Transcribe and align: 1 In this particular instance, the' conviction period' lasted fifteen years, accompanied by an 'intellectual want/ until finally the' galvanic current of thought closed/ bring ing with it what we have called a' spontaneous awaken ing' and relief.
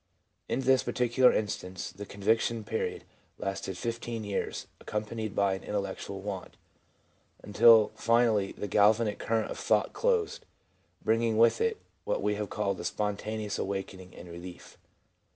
1 0.47 0.57
In 0.57 0.59
this 0.65 0.81
particular 0.81 1.31
instance, 1.31 1.91
the' 1.91 2.07
conviction 2.07 2.63
period' 2.63 3.03
lasted 3.37 3.77
fifteen 3.77 4.23
years, 4.23 4.65
accompanied 4.79 5.35
by 5.35 5.53
an 5.53 5.63
'intellectual 5.63 6.21
want/ 6.21 6.57
until 7.43 7.91
finally 7.93 8.51
the' 8.51 8.67
galvanic 8.77 9.19
current 9.19 9.51
of 9.51 9.59
thought 9.59 9.93
closed/ 9.93 10.43
bring 11.03 11.21
ing 11.21 11.37
with 11.37 11.61
it 11.61 11.77
what 12.03 12.23
we 12.23 12.33
have 12.33 12.49
called 12.49 12.79
a' 12.79 12.83
spontaneous 12.83 13.59
awaken 13.59 13.99
ing' 13.99 14.15
and 14.15 14.27
relief. 14.27 14.75